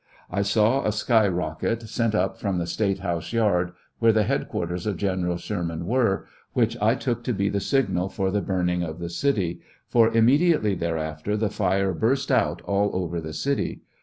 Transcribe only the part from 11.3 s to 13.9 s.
the fire burst out all over the city.